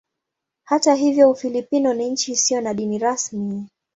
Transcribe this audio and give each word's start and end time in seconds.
Hata 0.63 0.95
hivyo 0.95 1.29
Ufilipino 1.29 1.93
ni 1.93 2.09
nchi 2.09 2.31
isiyo 2.31 2.61
na 2.61 2.73
dini 2.73 2.97
rasmi. 2.97 3.67